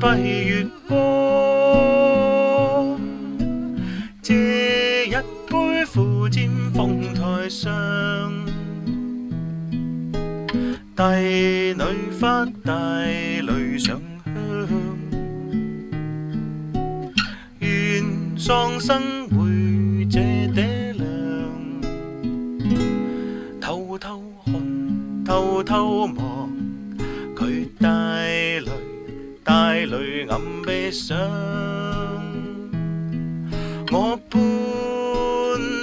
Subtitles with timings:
[0.00, 0.98] 拜月光，
[4.22, 5.12] 借一
[5.46, 7.70] 杯苦煎凤台上，
[10.96, 11.02] 帝
[11.74, 11.84] 女
[12.18, 12.72] 发带
[13.42, 14.98] 泪上香，
[17.58, 18.02] 愿
[18.38, 20.18] 丧生会这
[20.54, 21.04] 爹娘，
[23.60, 26.50] 偷偷看，偷偷望，
[27.36, 28.89] 佢带泪。
[29.86, 31.16] 泪暗悲伤，
[33.90, 34.40] 我半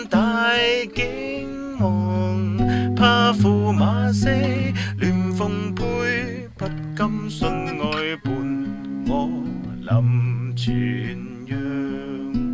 [0.09, 0.53] 大
[0.93, 4.29] 惊惶，怕驸马色
[4.99, 8.33] 乱奉陪，不甘信爱伴
[9.07, 9.29] 我
[9.81, 12.46] 临泉阳。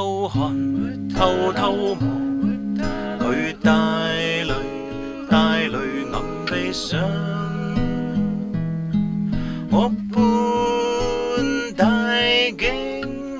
[0.00, 2.00] 偷看，偷偷望，
[3.18, 3.70] 佢带
[4.44, 4.54] 泪，
[5.28, 5.76] 带泪
[6.10, 6.98] 暗悲伤。
[9.68, 10.16] 我半
[11.76, 12.64] 带惊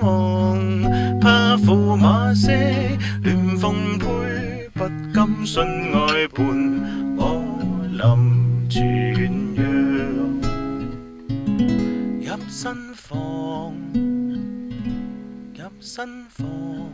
[0.00, 6.44] 惶，怕驸马些乱奉陪，不甘信爱伴
[7.16, 7.42] 我
[7.90, 9.62] 临泉壤，
[12.20, 13.72] 入新房。
[15.60, 16.90] 入新房，